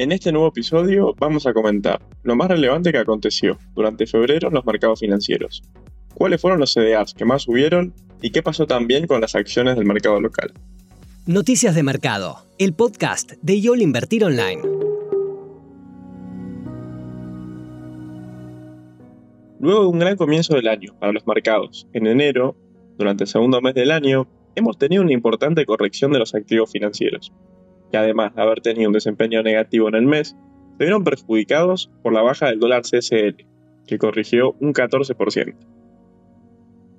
En 0.00 0.12
este 0.12 0.32
nuevo 0.32 0.48
episodio 0.48 1.14
vamos 1.18 1.46
a 1.46 1.52
comentar 1.52 2.00
lo 2.22 2.34
más 2.34 2.48
relevante 2.48 2.90
que 2.90 2.96
aconteció 2.96 3.58
durante 3.74 4.06
febrero 4.06 4.48
en 4.48 4.54
los 4.54 4.64
mercados 4.64 5.00
financieros, 5.00 5.62
cuáles 6.14 6.40
fueron 6.40 6.58
los 6.58 6.72
CDRs 6.72 7.12
que 7.12 7.26
más 7.26 7.42
subieron 7.42 7.92
y 8.22 8.30
qué 8.30 8.42
pasó 8.42 8.66
también 8.66 9.06
con 9.06 9.20
las 9.20 9.34
acciones 9.34 9.76
del 9.76 9.84
mercado 9.84 10.18
local. 10.18 10.54
Noticias 11.26 11.74
de 11.74 11.82
Mercado, 11.82 12.38
el 12.56 12.72
podcast 12.72 13.32
de 13.42 13.60
YOL 13.60 13.82
Invertir 13.82 14.24
Online. 14.24 14.62
Luego 19.60 19.82
de 19.82 19.86
un 19.86 19.98
gran 19.98 20.16
comienzo 20.16 20.54
del 20.54 20.68
año 20.68 20.94
para 20.98 21.12
los 21.12 21.26
mercados, 21.26 21.86
en 21.92 22.06
enero, 22.06 22.56
durante 22.96 23.24
el 23.24 23.28
segundo 23.28 23.60
mes 23.60 23.74
del 23.74 23.90
año, 23.90 24.26
hemos 24.54 24.78
tenido 24.78 25.02
una 25.02 25.12
importante 25.12 25.66
corrección 25.66 26.10
de 26.10 26.20
los 26.20 26.34
activos 26.34 26.72
financieros, 26.72 27.34
que 27.90 27.98
además 27.98 28.34
de 28.34 28.42
haber 28.42 28.60
tenido 28.60 28.88
un 28.88 28.94
desempeño 28.94 29.42
negativo 29.42 29.88
en 29.88 29.94
el 29.94 30.06
mes, 30.06 30.36
se 30.78 30.84
vieron 30.84 31.04
perjudicados 31.04 31.90
por 32.02 32.12
la 32.12 32.22
baja 32.22 32.46
del 32.46 32.60
dólar 32.60 32.82
CSL, 32.82 33.44
que 33.86 33.98
corrigió 33.98 34.52
un 34.60 34.72
14%. 34.72 35.54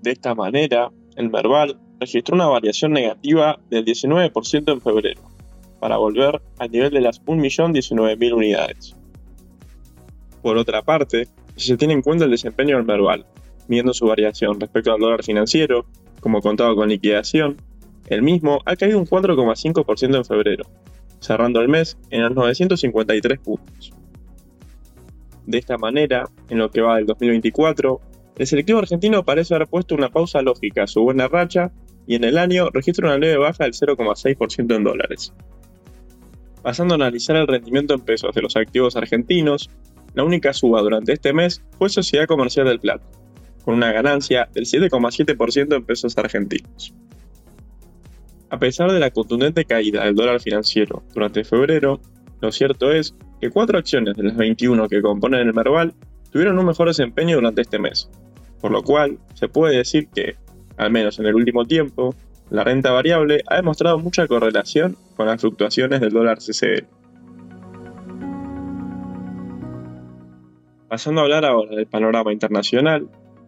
De 0.02 0.12
esta 0.12 0.36
manera, 0.36 0.91
el 1.16 1.30
Merval 1.30 1.80
registró 2.00 2.36
una 2.36 2.48
variación 2.48 2.94
negativa 2.94 3.59
del 3.70 3.86
19% 3.86 4.72
en 4.72 4.81
febrero, 4.81 5.22
para 5.80 5.98
volver 5.98 6.41
al 6.59 6.72
nivel 6.72 6.92
de 6.92 7.02
las 7.02 7.23
1.019.000 7.23 8.34
unidades. 8.34 8.95
Por 10.42 10.58
otra 10.58 10.81
parte, 10.81 11.28
si 11.55 11.67
se 11.67 11.78
tiene 11.78 11.94
en 11.94 12.02
cuenta 12.02 12.26
el 12.26 12.31
desempeño 12.31 12.78
del 12.78 12.86
Merval, 12.86 13.26
midiendo 13.67 13.94
su 13.94 14.08
variación 14.08 14.59
respecto 14.59 14.92
al 14.92 15.00
dólar 15.00 15.23
financiero, 15.23 15.86
como 16.20 16.42
contado 16.42 16.76
con 16.76 16.89
liquidación, 16.89 17.58
el 18.08 18.22
mismo 18.22 18.60
ha 18.66 18.76
caído 18.76 19.00
un 19.00 19.05
4,5% 19.05 20.16
en 20.16 20.26
febrero, 20.26 20.66
cerrando 21.20 21.62
el 21.62 21.70
mes 21.70 21.98
en 22.09 22.22
los 22.22 22.34
953 22.34 23.40
puntos. 23.40 23.94
De 25.45 25.58
esta 25.58 25.78
manera, 25.78 26.30
en 26.50 26.58
lo 26.58 26.70
que 26.70 26.81
va 26.81 26.98
del 26.98 27.06
2024, 27.06 28.02
el 28.38 28.48
selectivo 28.48 28.80
argentino 28.80 29.23
parece 29.23 29.56
haber 29.56 29.67
puesto 29.67 29.95
una 29.95 30.09
pausa 30.09 30.42
lógica 30.42 30.84
a 30.84 30.88
su 30.88 31.02
buena 31.02 31.28
racha 31.28 31.72
y 32.08 32.16
en 32.16 32.23
el 32.23 32.38
año 32.38 32.70
registra 32.70 33.08
una 33.08 33.17
leve 33.17 33.38
baja 33.38 33.66
del 33.66 33.73
0,6% 33.73 34.75
en 34.75 34.84
dólares. 34.84 35.34
Pasando 36.62 36.94
a 36.94 36.95
analizar 36.95 37.36
el 37.36 37.47
rendimiento 37.47 37.94
en 37.94 38.02
pesos 38.02 38.34
de 38.36 38.42
los 38.42 38.56
activos 38.56 38.95
argentinos, 38.95 39.70
la 40.14 40.23
única 40.23 40.53
suba 40.53 40.81
durante 40.81 41.14
este 41.14 41.34
mes 41.34 41.64
fue 41.78 41.90
Sociedad 41.90 42.28
Comercial 42.28 42.68
del 42.68 42.80
Plata, 42.80 43.06
con 43.64 43.75
una 43.75 43.92
ganancia 43.92 44.50
del 44.53 44.66
7,7% 44.66 45.75
en 45.75 45.86
pesos 45.86 46.18
argentinos. 46.18 46.94
A 48.52 48.59
pesar 48.59 48.91
de 48.91 48.99
la 48.99 49.11
contundente 49.11 49.63
caída 49.63 50.03
del 50.03 50.13
dólar 50.13 50.41
financiero 50.41 51.03
durante 51.13 51.45
febrero, 51.45 52.02
lo 52.41 52.52
cierto 52.52 52.91
es 52.91 53.16
que 53.39 53.49
cuatro 53.49 53.77
acciones 53.77 54.17
de 54.17 54.23
las 54.23 54.35
21 54.35 54.89
que 54.89 55.02
componen 55.02 55.47
el 55.47 55.53
Merval 55.53 55.94
tuvieron 56.31 56.59
un 56.59 56.66
mejor 56.66 56.89
desempeño 56.89 57.38
durante 57.38 57.61
este 57.61 57.79
mes, 57.79 58.09
por 58.59 58.72
lo 58.72 58.83
cual 58.83 59.19
se 59.35 59.47
puede 59.47 59.77
decir 59.77 60.09
que, 60.13 60.35
al 60.75 60.91
menos 60.91 61.17
en 61.17 61.27
el 61.27 61.35
último 61.35 61.63
tiempo, 61.63 62.13
la 62.49 62.66
renta 62.66 62.91
variable 62.91 63.41
ha 63.47 63.55
demostrado 63.55 63.99
mucha 63.99 64.27
correlación 64.27 64.97
con 65.16 65.27
las 65.27 65.39
fluctuaciones 65.39 66.02
del 66.02 66.11
dólar 66.11 66.39
CCL. 66.39 66.88
Pasando 70.89 71.22
a 71.22 71.23
hablar 71.23 71.45
ahora 71.45 71.73
del 71.73 71.88
panorama 71.88 72.33
internacional, 72.33 73.07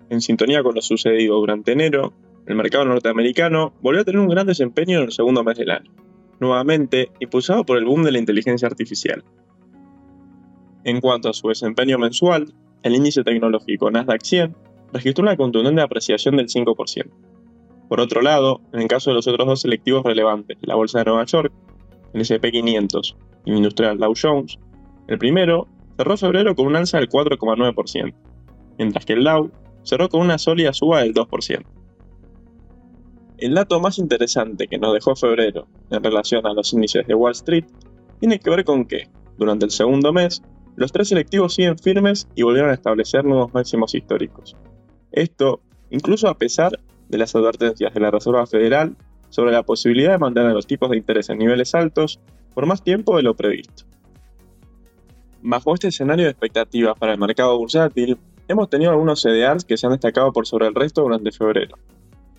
en 0.10 0.22
sintonía 0.22 0.64
con 0.64 0.76
lo 0.76 0.82
sucedido 0.82 1.36
durante 1.36 1.74
enero, 1.74 2.14
el 2.46 2.56
mercado 2.56 2.86
norteamericano 2.86 3.74
volvió 3.82 4.02
a 4.02 4.04
tener 4.04 4.20
un 4.20 4.28
gran 4.28 4.48
desempeño 4.48 5.00
en 5.00 5.06
el 5.06 5.12
segundo 5.12 5.44
mes 5.44 5.58
del 5.58 5.72
año, 5.72 5.92
nuevamente 6.40 7.10
impulsado 7.20 7.66
por 7.66 7.78
el 7.78 7.86
boom 7.86 8.04
de 8.04 8.12
la 8.12 8.20
inteligencia 8.20 8.68
artificial. 8.68 9.24
En 10.84 11.00
cuanto 11.00 11.30
a 11.30 11.34
su 11.34 11.48
desempeño 11.48 11.98
mensual, 11.98 12.54
el 12.84 12.96
índice 12.96 13.24
tecnológico 13.24 13.90
Nasdaq 13.90 14.22
100 14.24 14.56
registró 14.92 15.24
una 15.24 15.38
contundente 15.38 15.82
apreciación 15.82 16.36
del 16.36 16.48
5%. 16.48 17.10
Por 17.88 18.00
otro 18.00 18.22
lado, 18.22 18.62
en 18.74 18.82
el 18.82 18.88
caso 18.88 19.10
de 19.10 19.16
los 19.16 19.28
otros 19.28 19.48
dos 19.48 19.62
selectivos 19.62 20.04
relevantes, 20.04 20.58
la 20.62 20.76
Bolsa 20.76 21.00
de 21.00 21.06
Nueva 21.06 21.26
York, 21.26 21.54
el 22.14 22.22
S&P 22.22 22.52
500 22.52 23.16
y 23.46 23.52
el 23.52 23.58
industrial 23.58 23.98
Dow 23.98 24.14
Jones, 24.22 24.60
el 25.08 25.18
primero 25.18 25.68
cerró 25.98 26.18
febrero 26.18 26.56
con 26.56 26.68
un 26.68 26.76
alza 26.76 26.98
del 26.98 27.10
4,9%, 27.10 28.14
mientras 28.78 29.06
que 29.06 29.14
el 29.14 29.24
Dow 29.24 29.52
cerró 29.84 30.10
con 30.10 30.22
una 30.22 30.38
sólida 30.38 30.74
suba 30.74 31.02
del 31.02 31.14
2%. 31.14 31.64
El 33.44 33.56
dato 33.56 33.82
más 33.82 34.00
interesante 34.00 34.70
que 34.70 34.78
nos 34.78 34.94
dejó 34.94 35.18
febrero 35.18 35.68
en 35.90 36.02
relación 36.02 36.48
a 36.48 36.54
los 36.54 36.72
índices 36.72 37.06
de 37.06 37.14
Wall 37.14 37.34
Street 37.34 37.66
tiene 38.22 38.40
que 38.40 38.50
ver 38.50 38.64
con 38.64 38.86
que, 38.86 39.10
durante 39.38 39.66
el 39.66 39.72
segundo 39.72 40.14
mes, 40.14 40.42
los 40.78 40.94
tres 40.94 41.10
selectivos 41.10 41.54
siguen 41.54 41.78
firmes 41.78 42.30
y 42.36 42.44
volvieron 42.44 42.72
a 42.72 42.74
establecer 42.74 43.26
nuevos 43.26 43.54
máximos 43.54 43.96
históricos. 43.96 44.56
Esto 45.12 45.60
incluso 45.90 46.30
a 46.30 46.38
pesar 46.38 46.80
de 47.10 47.18
las 47.18 47.36
advertencias 47.36 47.94
de 47.94 48.00
la 48.00 48.12
Reserva 48.12 48.48
Federal 48.48 48.96
sobre 49.28 49.52
la 49.52 49.64
posibilidad 49.64 50.14
de 50.14 50.20
mantener 50.20 50.54
los 50.54 50.66
tipos 50.66 50.90
de 50.90 50.96
interés 50.96 51.30
en 51.30 51.40
niveles 51.40 51.76
altos 51.76 52.22
por 52.54 52.66
más 52.66 52.82
tiempo 52.82 53.18
de 53.18 53.24
lo 53.24 53.36
previsto. 53.36 53.84
Bajo 55.42 55.74
este 55.74 55.90
escenario 55.90 56.24
de 56.24 56.32
expectativas 56.32 56.98
para 56.98 57.12
el 57.12 57.20
mercado 57.20 57.58
bursátil, 57.58 58.18
hemos 58.48 58.70
tenido 58.70 58.92
algunos 58.92 59.22
CDRs 59.22 59.66
que 59.66 59.76
se 59.76 59.86
han 59.86 59.92
destacado 59.92 60.32
por 60.32 60.48
sobre 60.48 60.68
el 60.68 60.76
resto 60.76 61.02
durante 61.02 61.34
febrero. 61.34 61.78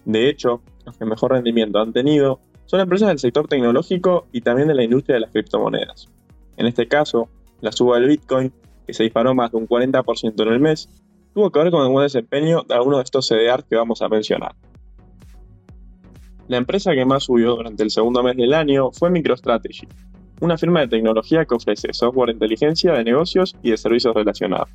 De 0.07 0.31
hecho, 0.31 0.63
los 0.85 0.97
que 0.97 1.05
mejor 1.05 1.33
rendimiento 1.33 1.79
han 1.81 1.93
tenido 1.93 2.41
son 2.67 2.81
empresas 2.81 3.09
del 3.09 3.19
sector 3.19 3.47
tecnológico 3.47 4.27
y 4.33 4.41
también 4.41 4.69
de 4.69 4.75
la 4.75 4.85
industria 4.85 5.15
de 5.15 5.21
las 5.21 5.31
criptomonedas. 5.31 6.09
En 6.57 6.67
este 6.67 6.89
caso, 6.89 7.29
la 7.61 7.73
suba 7.73 7.99
del 7.99 8.09
Bitcoin, 8.09 8.53
que 8.87 8.95
se 8.95 9.03
disparó 9.03 9.35
más 9.35 9.51
de 9.53 9.59
un 9.59 9.69
40% 9.69 10.43
en 10.43 10.49
el 10.49 10.61
mes, 10.61 10.89
tuvo 11.35 11.51
que 11.51 11.59
ver 11.59 11.71
con 11.71 11.85
el 11.85 11.91
buen 11.91 12.05
desempeño 12.05 12.63
de 12.63 12.75
algunos 12.75 12.99
de 12.99 13.05
estos 13.05 13.29
CDRs 13.29 13.65
que 13.69 13.77
vamos 13.77 14.01
a 14.03 14.09
mencionar. 14.09 14.55
La 16.49 16.59
empresa 16.59 16.93
que 16.93 17.05
más 17.05 17.25
subió 17.25 17.57
durante 17.57 17.83
el 17.83 17.91
segundo 17.91 18.23
mes 18.23 18.37
del 18.37 18.53
año 18.55 18.91
fue 18.93 19.11
MicroStrategy, 19.11 19.89
una 20.41 20.59
firma 20.59 20.81
de 20.81 20.89
tecnología 20.89 21.45
que 21.45 21.55
ofrece 21.55 21.93
software 21.93 22.29
de 22.29 22.35
inteligencia 22.35 22.93
de 22.93 23.05
negocios 23.05 23.57
y 23.63 23.71
de 23.71 23.77
servicios 23.77 24.15
relacionados. 24.15 24.69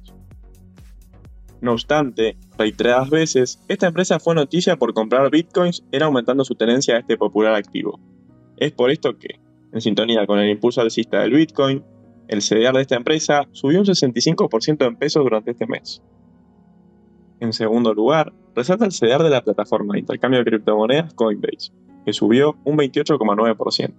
No 1.61 1.73
obstante, 1.73 2.37
reiteradas 2.57 3.09
veces, 3.09 3.61
esta 3.67 3.87
empresa 3.87 4.19
fue 4.19 4.33
noticia 4.33 4.77
por 4.77 4.93
comprar 4.93 5.29
bitcoins 5.29 5.83
era 5.91 6.05
aumentando 6.05 6.45
su 6.45 6.55
tenencia 6.55 6.95
a 6.95 6.99
este 6.99 7.17
popular 7.17 7.53
activo. 7.53 7.99
Es 8.57 8.71
por 8.71 8.91
esto 8.91 9.17
que, 9.17 9.39
en 9.73 9.81
sintonía 9.81 10.25
con 10.25 10.39
el 10.39 10.49
impulso 10.49 10.79
alcista 10.81 11.19
del 11.19 11.33
bitcoin, 11.33 11.83
el 12.29 12.39
CDR 12.39 12.75
de 12.75 12.81
esta 12.81 12.95
empresa 12.95 13.47
subió 13.51 13.79
un 13.79 13.85
65% 13.85 14.87
en 14.87 14.95
pesos 14.95 15.23
durante 15.23 15.51
este 15.51 15.67
mes. 15.67 16.01
En 17.41 17.51
segundo 17.53 17.93
lugar, 17.93 18.33
resalta 18.55 18.85
el 18.85 18.91
CDR 18.91 19.23
de 19.23 19.29
la 19.29 19.43
plataforma 19.43 19.93
de 19.93 20.01
intercambio 20.01 20.39
de 20.39 20.45
criptomonedas 20.45 21.13
Coinbase, 21.13 21.71
que 22.05 22.13
subió 22.13 22.57
un 22.63 22.77
28,9%. 22.77 23.93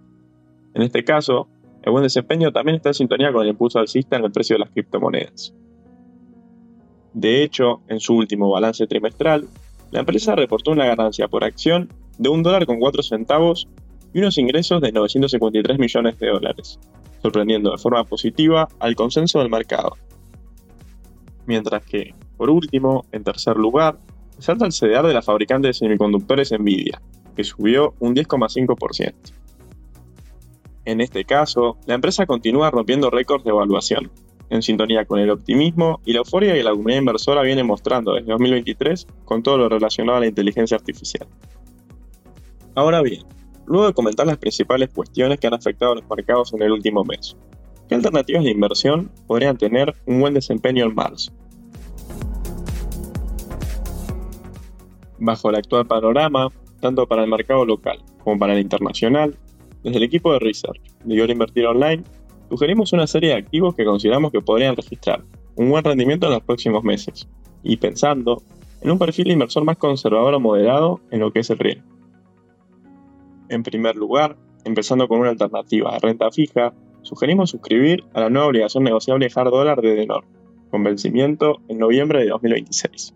En 0.74 0.82
este 0.82 1.04
caso, 1.04 1.48
el 1.82 1.92
buen 1.92 2.04
desempeño 2.04 2.52
también 2.52 2.76
está 2.76 2.90
en 2.90 2.94
sintonía 2.94 3.32
con 3.32 3.42
el 3.42 3.48
impulso 3.48 3.78
alcista 3.78 4.16
en 4.16 4.24
el 4.24 4.32
precio 4.32 4.54
de 4.54 4.60
las 4.60 4.70
criptomonedas. 4.70 5.54
De 7.14 7.42
hecho, 7.42 7.80
en 7.88 8.00
su 8.00 8.14
último 8.14 8.50
balance 8.50 8.86
trimestral, 8.86 9.48
la 9.90 10.00
empresa 10.00 10.36
reportó 10.36 10.70
una 10.70 10.86
ganancia 10.86 11.28
por 11.28 11.44
acción 11.44 11.92
de 12.18 12.28
un 12.28 12.42
dólar 12.42 12.66
con 12.66 12.78
4 12.78 13.02
centavos 13.02 13.68
y 14.12 14.20
unos 14.20 14.38
ingresos 14.38 14.80
de 14.80 14.92
953 14.92 15.78
millones 15.78 16.18
de 16.18 16.28
dólares, 16.28 16.78
sorprendiendo 17.22 17.72
de 17.72 17.78
forma 17.78 18.04
positiva 18.04 18.68
al 18.78 18.94
consenso 18.94 19.40
del 19.40 19.50
mercado. 19.50 19.96
Mientras 21.46 21.84
que, 21.84 22.14
por 22.36 22.50
último, 22.50 23.04
en 23.12 23.24
tercer 23.24 23.56
lugar, 23.56 23.98
salta 24.38 24.66
el 24.66 24.72
CDR 24.72 25.06
de 25.06 25.14
la 25.14 25.22
fabricante 25.22 25.68
de 25.68 25.74
semiconductores 25.74 26.52
Nvidia, 26.52 27.00
que 27.34 27.44
subió 27.44 27.94
un 27.98 28.14
10,5%. 28.14 29.14
En 30.84 31.00
este 31.00 31.24
caso, 31.24 31.76
la 31.86 31.94
empresa 31.94 32.26
continúa 32.26 32.70
rompiendo 32.70 33.10
récords 33.10 33.44
de 33.44 33.50
evaluación, 33.50 34.10
en 34.50 34.62
sintonía 34.62 35.04
con 35.04 35.20
el 35.20 35.30
optimismo 35.30 36.00
y 36.04 36.12
la 36.12 36.18
euforia 36.18 36.52
que 36.52 36.62
la 36.62 36.72
comunidad 36.72 36.98
inversora 36.98 37.42
viene 37.42 37.62
mostrando 37.62 38.14
desde 38.14 38.30
2023 38.32 39.06
con 39.24 39.42
todo 39.42 39.56
lo 39.58 39.68
relacionado 39.68 40.18
a 40.18 40.20
la 40.20 40.26
inteligencia 40.26 40.76
artificial. 40.76 41.26
Ahora 42.74 43.00
bien, 43.00 43.22
luego 43.66 43.86
de 43.86 43.94
comentar 43.94 44.26
las 44.26 44.38
principales 44.38 44.90
cuestiones 44.90 45.38
que 45.38 45.46
han 45.46 45.54
afectado 45.54 45.92
a 45.92 45.94
los 45.94 46.08
mercados 46.10 46.52
en 46.52 46.62
el 46.62 46.72
último 46.72 47.04
mes, 47.04 47.36
¿qué 47.88 47.94
alternativas 47.94 48.44
de 48.44 48.50
inversión 48.50 49.10
podrían 49.26 49.56
tener 49.56 49.94
un 50.06 50.20
buen 50.20 50.34
desempeño 50.34 50.84
en 50.84 50.94
marzo? 50.94 51.32
Bajo 55.18 55.50
el 55.50 55.56
actual 55.56 55.86
panorama, 55.86 56.48
tanto 56.80 57.06
para 57.06 57.22
el 57.22 57.30
mercado 57.30 57.64
local 57.64 58.02
como 58.24 58.38
para 58.38 58.54
el 58.54 58.60
internacional, 58.60 59.36
desde 59.82 59.98
el 59.98 60.02
equipo 60.02 60.32
de 60.32 60.40
research 60.40 60.80
de 61.04 61.16
Yo 61.16 61.24
Invertir 61.24 61.66
Online 61.66 62.02
sugerimos 62.50 62.92
una 62.92 63.06
serie 63.06 63.30
de 63.30 63.36
activos 63.36 63.74
que 63.74 63.84
consideramos 63.84 64.32
que 64.32 64.42
podrían 64.42 64.76
registrar 64.76 65.22
un 65.56 65.70
buen 65.70 65.84
rendimiento 65.84 66.26
en 66.26 66.32
los 66.32 66.42
próximos 66.42 66.82
meses, 66.84 67.28
y 67.62 67.76
pensando 67.76 68.42
en 68.80 68.90
un 68.90 68.98
perfil 68.98 69.26
de 69.26 69.32
inversor 69.32 69.64
más 69.64 69.76
conservador 69.76 70.34
o 70.34 70.40
moderado 70.40 71.00
en 71.10 71.20
lo 71.20 71.32
que 71.32 71.40
es 71.40 71.50
el 71.50 71.58
riesgo. 71.58 71.84
En 73.48 73.62
primer 73.62 73.96
lugar, 73.96 74.36
empezando 74.64 75.06
con 75.06 75.20
una 75.20 75.30
alternativa 75.30 75.92
de 75.92 75.98
renta 75.98 76.30
fija, 76.30 76.72
sugerimos 77.02 77.50
suscribir 77.50 78.04
a 78.14 78.20
la 78.20 78.30
nueva 78.30 78.48
obligación 78.48 78.84
negociable 78.84 79.28
hard 79.34 79.50
dólar 79.50 79.80
de 79.80 79.94
Denor, 79.94 80.24
con 80.70 80.84
vencimiento 80.84 81.60
en 81.68 81.78
noviembre 81.78 82.20
de 82.20 82.28
2026. 82.28 83.14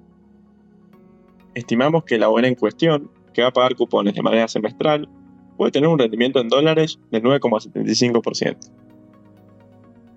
Estimamos 1.54 2.04
que 2.04 2.18
la 2.18 2.28
ONA 2.28 2.48
en 2.48 2.56
cuestión, 2.56 3.10
que 3.32 3.42
va 3.42 3.48
a 3.48 3.52
pagar 3.52 3.76
cupones 3.76 4.14
de 4.14 4.22
manera 4.22 4.48
semestral, 4.48 5.08
puede 5.56 5.72
tener 5.72 5.88
un 5.88 5.98
rendimiento 5.98 6.40
en 6.40 6.48
dólares 6.48 6.98
del 7.10 7.22
9,75%. 7.22 8.73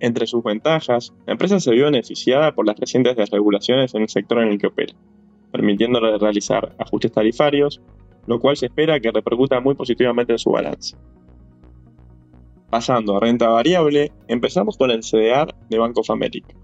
Entre 0.00 0.26
sus 0.26 0.44
ventajas, 0.44 1.12
la 1.26 1.32
empresa 1.32 1.58
se 1.58 1.72
vio 1.72 1.86
beneficiada 1.86 2.54
por 2.54 2.66
las 2.66 2.78
recientes 2.78 3.16
desregulaciones 3.16 3.94
en 3.94 4.02
el 4.02 4.08
sector 4.08 4.42
en 4.42 4.48
el 4.48 4.58
que 4.58 4.68
opera, 4.68 4.94
permitiéndole 5.50 6.16
realizar 6.18 6.74
ajustes 6.78 7.12
tarifarios, 7.12 7.80
lo 8.26 8.38
cual 8.38 8.56
se 8.56 8.66
espera 8.66 9.00
que 9.00 9.10
repercuta 9.10 9.60
muy 9.60 9.74
positivamente 9.74 10.32
en 10.32 10.38
su 10.38 10.50
balance. 10.50 10.96
Pasando 12.70 13.16
a 13.16 13.20
renta 13.20 13.48
variable, 13.48 14.12
empezamos 14.28 14.76
con 14.76 14.90
el 14.90 15.00
CDR 15.00 15.54
de 15.68 15.78
Bank 15.78 15.98
of 15.98 16.10
America. 16.10 16.54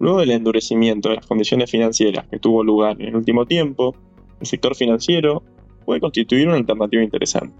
Luego 0.00 0.18
del 0.18 0.32
endurecimiento 0.32 1.08
de 1.08 1.16
las 1.16 1.26
condiciones 1.26 1.70
financieras 1.70 2.26
que 2.28 2.38
tuvo 2.38 2.62
lugar 2.62 3.00
en 3.00 3.08
el 3.08 3.16
último 3.16 3.46
tiempo, 3.46 3.94
el 4.40 4.46
sector 4.46 4.74
financiero 4.74 5.42
puede 5.86 6.00
constituir 6.00 6.48
una 6.48 6.56
alternativa 6.56 7.02
interesante. 7.02 7.54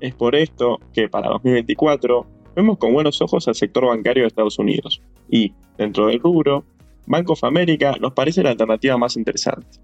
Es 0.00 0.14
por 0.14 0.34
esto 0.34 0.80
que 0.92 1.08
para 1.08 1.28
2024 1.28 2.35
vemos 2.56 2.78
con 2.78 2.92
buenos 2.92 3.20
ojos 3.20 3.46
al 3.46 3.54
sector 3.54 3.86
bancario 3.86 4.24
de 4.24 4.28
Estados 4.28 4.58
Unidos 4.58 5.02
y, 5.30 5.52
dentro 5.76 6.06
del 6.06 6.18
rubro, 6.18 6.64
Bank 7.06 7.30
of 7.30 7.44
America 7.44 7.94
nos 8.00 8.14
parece 8.14 8.42
la 8.42 8.50
alternativa 8.50 8.96
más 8.96 9.16
interesante. 9.16 9.78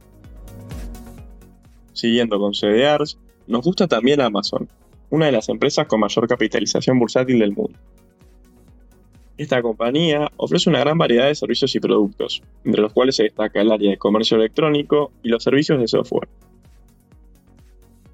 Siguiendo 1.93 2.41
con 2.41 2.55
CDRs, 2.55 3.19
nos 3.47 3.63
gusta 3.63 3.87
también 3.87 4.23
Amazon, 4.23 4.69
una 5.11 5.27
de 5.27 5.33
las 5.33 5.51
empresas 5.51 5.87
con 5.87 6.01
mayor 6.01 6.27
capitalización 6.27 6.99
bursátil 6.99 7.39
del 7.39 7.53
mundo. 7.53 7.79
Esta 9.37 9.61
compañía 9.61 10.31
ofrece 10.37 10.71
una 10.71 10.81
gran 10.81 10.97
variedad 10.97 11.27
de 11.27 11.35
servicios 11.35 11.75
y 11.75 11.81
productos, 11.81 12.43
entre 12.65 12.81
los 12.81 12.93
cuales 12.93 13.17
se 13.17 13.25
destaca 13.25 13.61
el 13.61 13.71
área 13.71 13.91
de 13.91 13.99
comercio 13.99 14.37
electrónico 14.37 15.13
y 15.23 15.29
los 15.29 15.43
servicios 15.43 15.79
de 15.79 15.89
software. 15.89 16.29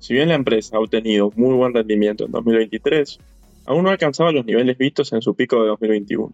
Si 0.00 0.14
bien 0.14 0.28
la 0.28 0.34
empresa 0.34 0.76
ha 0.76 0.80
obtenido 0.80 1.32
muy 1.36 1.54
buen 1.54 1.74
rendimiento 1.74 2.24
en 2.24 2.32
2023, 2.32 3.20
aún 3.68 3.84
no 3.84 3.90
alcanzaba 3.90 4.32
los 4.32 4.44
niveles 4.44 4.76
vistos 4.76 5.12
en 5.12 5.22
su 5.22 5.36
pico 5.36 5.62
de 5.62 5.68
2021. 5.68 6.32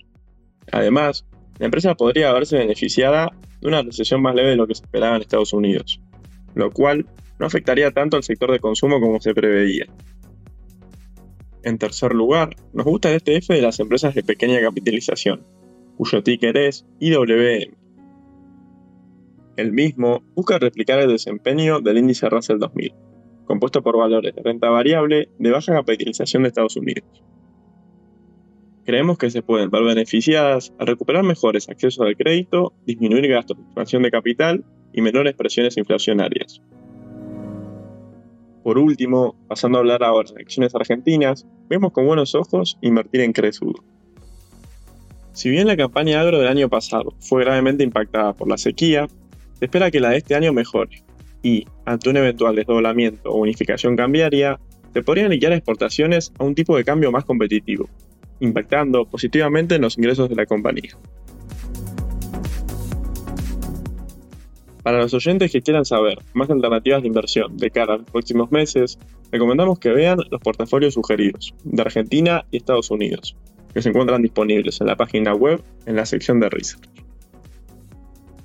Además, 0.72 1.26
la 1.58 1.66
empresa 1.66 1.94
podría 1.94 2.31
haberse 2.31 2.56
beneficiada 2.56 3.31
de 3.60 3.69
una 3.69 3.82
recesión 3.82 4.22
más 4.22 4.34
leve 4.34 4.50
de 4.50 4.56
lo 4.56 4.66
que 4.66 4.75
se 4.75 4.84
esperaba 4.84 5.16
en 5.16 5.22
Estados 5.22 5.52
Unidos, 5.52 6.00
lo 6.54 6.70
cual 6.70 7.06
no 7.38 7.46
afectaría 7.46 7.90
tanto 7.90 8.16
al 8.16 8.22
sector 8.22 8.50
de 8.50 8.60
consumo 8.60 9.00
como 9.00 9.20
se 9.20 9.34
preveía, 9.34 9.86
en 11.64 11.78
tercer 11.78 12.12
lugar, 12.12 12.56
nos 12.75 12.84
gusta 12.84 13.10
el 13.10 13.22
ETF 13.25 13.48
de 13.48 13.62
las 13.62 13.80
empresas 13.80 14.14
de 14.14 14.22
pequeña 14.22 14.60
capitalización, 14.60 15.46
cuyo 15.96 16.22
ticker 16.22 16.56
es 16.58 16.87
IWM. 17.00 17.75
El 19.56 19.72
mismo 19.72 20.22
busca 20.34 20.58
replicar 20.58 21.00
el 21.00 21.08
desempeño 21.08 21.80
del 21.80 21.98
índice 21.98 22.28
Russell 22.28 22.58
2000, 22.58 22.92
compuesto 23.44 23.82
por 23.82 23.96
valores 23.96 24.35
de 24.35 24.43
renta 24.43 24.70
variable 24.70 25.29
de 25.38 25.50
baja 25.50 25.75
capitalización 25.75 26.43
de 26.43 26.49
Estados 26.49 26.76
Unidos. 26.76 27.05
Creemos 28.85 29.17
que 29.17 29.31
se 29.31 29.43
pueden 29.43 29.70
ver 29.70 29.82
beneficiadas 29.82 30.75
al 30.79 30.87
recuperar 30.87 31.25
mejores 31.25 31.69
accesos 31.69 32.06
al 32.06 32.17
crédito, 32.17 32.75
disminuir 32.85 33.29
gastos 33.29 33.56
de 33.56 33.62
expansión 33.64 34.02
de 34.02 34.11
capital 34.11 34.64
y 34.93 35.00
menores 35.00 35.35
presiones 35.35 35.76
inflacionarias. 35.79 36.61
Por 38.62 38.79
último, 38.79 39.37
pasando 39.49 39.79
a 39.79 39.81
hablar 39.81 40.02
ahora 40.02 40.31
de 40.35 40.43
acciones 40.43 40.75
argentinas, 40.75 41.47
vemos 41.69 41.93
con 41.93 42.06
buenos 42.06 42.35
ojos 42.35 42.79
invertir 42.81 43.23
en 43.23 43.32
Cresud. 43.32 43.75
Si 45.32 45.50
bien 45.50 45.67
la 45.67 45.76
campaña 45.76 46.20
agro 46.20 46.38
del 46.38 46.49
año 46.49 46.69
pasado 46.69 47.14
fue 47.19 47.43
gravemente 47.43 47.82
impactada 47.82 48.35
por 48.35 48.49
la 48.49 48.56
sequía, 48.56 49.08
se 49.58 49.64
espera 49.64 49.90
que 49.90 50.00
la 50.00 50.11
de 50.11 50.19
este 50.19 50.35
año 50.35 50.52
mejore 50.52 51.05
y, 51.44 51.67
ante 51.85 52.08
un 52.08 52.17
eventual 52.17 52.56
desdoblamiento 52.56 53.31
o 53.31 53.37
unificación 53.37 53.94
cambiaria, 53.94 54.58
se 54.93 55.02
podrían 55.02 55.31
liquidar 55.31 55.52
exportaciones 55.52 56.32
a 56.38 56.44
un 56.44 56.55
tipo 56.55 56.76
de 56.76 56.85
cambio 56.85 57.12
más 57.12 57.25
competitivo, 57.25 57.88
impactando 58.41 59.05
positivamente 59.05 59.75
en 59.75 59.82
los 59.82 59.99
ingresos 59.99 60.29
de 60.31 60.37
la 60.37 60.46
compañía. 60.46 60.96
Para 64.82 64.99
los 64.99 65.12
oyentes 65.14 65.52
que 65.52 65.62
quieran 65.62 65.85
saber 65.85 66.19
más 66.32 66.49
alternativas 66.50 67.02
de 67.02 67.08
inversión 67.08 67.56
de 67.56 67.70
cara 67.70 67.94
a 67.94 67.97
los 67.99 68.11
próximos 68.11 68.50
meses, 68.50 68.99
recomendamos 69.31 69.79
que 69.79 69.90
vean 69.90 70.19
los 70.31 70.40
portafolios 70.40 70.94
sugeridos 70.94 71.55
de 71.64 71.82
Argentina 71.82 72.47
y 72.50 72.58
Estados 72.58 72.90
Unidos, 72.90 73.37
que 73.75 73.82
se 73.82 73.90
encuentran 73.90 74.23
disponibles 74.23 74.81
en 74.81 74.87
la 74.87 74.97
página 74.97 75.35
web 75.35 75.62
en 75.85 75.97
la 75.97 76.06
sección 76.06 76.40
de 76.40 76.49
Research. 76.49 77.03